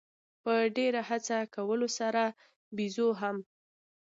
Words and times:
په 0.43 0.53
ډېره 0.77 1.01
هڅه 1.09 1.37
کولو 1.55 1.87
سره 1.99 2.23
بېزو 2.75 3.07
هم. 3.21 3.37